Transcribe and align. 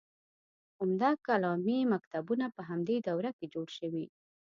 عمده 0.81 1.11
کلامي 1.27 1.79
مکتبونه 1.93 2.45
په 2.55 2.61
همدې 2.69 2.97
دوره 3.07 3.31
کې 3.37 3.45
جوړ 3.53 3.67
شوي. 3.77 4.05